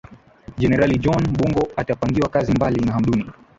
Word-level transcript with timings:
Jenerali 0.57 0.97
John 0.99 1.27
Mbungo 1.29 1.67
atapangiwa 1.75 2.29
kazi 2.29 2.51
mbali 2.53 2.81
na 2.85 2.93
Hamduni 2.93 3.25